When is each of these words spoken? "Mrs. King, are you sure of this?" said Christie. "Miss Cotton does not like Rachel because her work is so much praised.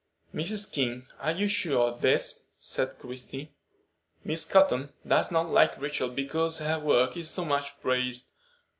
"Mrs. 0.33 0.71
King, 0.73 1.05
are 1.19 1.31
you 1.31 1.47
sure 1.47 1.89
of 1.89 2.01
this?" 2.01 2.47
said 2.57 2.97
Christie. 2.97 3.53
"Miss 4.23 4.45
Cotton 4.45 4.91
does 5.05 5.29
not 5.31 5.51
like 5.51 5.79
Rachel 5.79 6.09
because 6.09 6.57
her 6.57 6.79
work 6.79 7.15
is 7.15 7.29
so 7.29 7.45
much 7.45 7.79
praised. 7.81 8.31